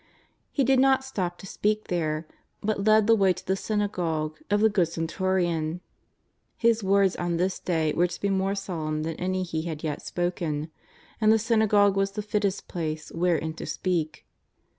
[0.51, 2.27] He did not stop to speak there,
[2.63, 5.79] but led the way to the syna gogue of the good centurion.
[6.57, 10.01] His words on this day were to be more solemn than any He had yet
[10.01, 10.71] spoken,
[11.21, 14.25] and the synagogue was the fittest place wherein to speak.